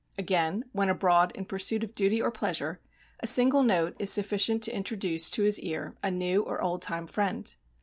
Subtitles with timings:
[0.17, 2.79] Again, when abroad in pursuit of duty or pleasure,
[3.19, 7.05] a single note is sufficient to introduce to his ear a new or old time
[7.05, 7.53] friend.